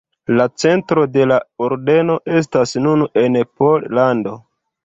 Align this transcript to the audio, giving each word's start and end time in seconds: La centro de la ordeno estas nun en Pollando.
La 0.39 0.45
centro 0.61 1.03
de 1.17 1.27
la 1.33 1.37
ordeno 1.67 2.17
estas 2.39 2.75
nun 2.87 3.07
en 3.25 3.41
Pollando. 3.61 4.35